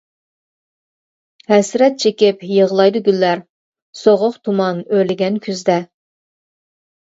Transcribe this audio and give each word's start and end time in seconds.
ھەسرەت 1.51 1.99
چېكىپ 2.05 2.41
يىغلايدۇ 2.57 3.03
گۈللەر، 3.11 3.45
سوغۇق 4.03 4.43
تۇمان 4.49 4.83
ئۆرلىگەن 4.91 5.41
كۈزدە. 5.49 5.81